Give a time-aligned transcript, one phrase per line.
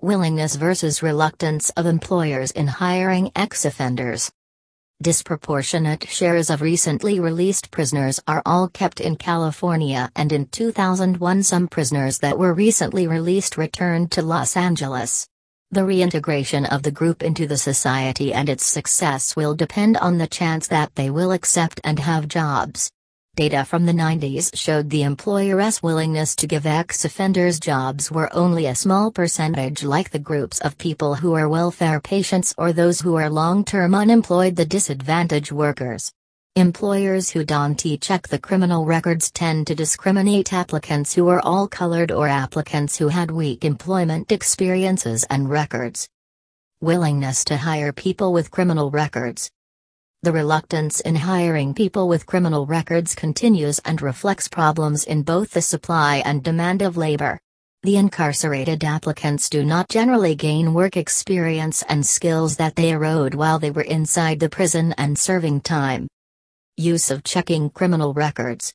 [0.00, 4.30] Willingness versus reluctance of employers in hiring ex offenders.
[5.02, 11.66] Disproportionate shares of recently released prisoners are all kept in California, and in 2001, some
[11.66, 15.26] prisoners that were recently released returned to Los Angeles.
[15.72, 20.28] The reintegration of the group into the society and its success will depend on the
[20.28, 22.88] chance that they will accept and have jobs.
[23.38, 28.66] Data from the 90s showed the employer's willingness to give ex offenders jobs were only
[28.66, 33.14] a small percentage, like the groups of people who are welfare patients or those who
[33.14, 36.12] are long term unemployed, the disadvantaged workers.
[36.56, 42.10] Employers who don't check the criminal records tend to discriminate applicants who are all colored
[42.10, 46.08] or applicants who had weak employment experiences and records.
[46.80, 49.48] Willingness to hire people with criminal records.
[50.24, 55.62] The reluctance in hiring people with criminal records continues and reflects problems in both the
[55.62, 57.38] supply and demand of labor.
[57.84, 63.60] The incarcerated applicants do not generally gain work experience and skills that they erode while
[63.60, 66.08] they were inside the prison and serving time.
[66.76, 68.74] Use of checking criminal records.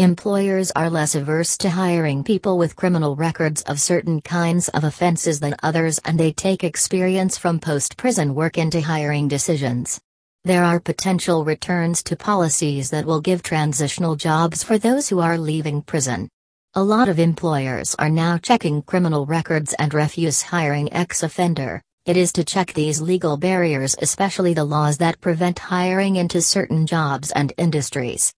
[0.00, 5.38] Employers are less averse to hiring people with criminal records of certain kinds of offenses
[5.38, 10.00] than others, and they take experience from post prison work into hiring decisions.
[10.46, 15.38] There are potential returns to policies that will give transitional jobs for those who are
[15.38, 16.28] leaving prison.
[16.74, 21.80] A lot of employers are now checking criminal records and refuse hiring ex offender.
[22.04, 26.86] It is to check these legal barriers, especially the laws that prevent hiring into certain
[26.86, 28.30] jobs and industries.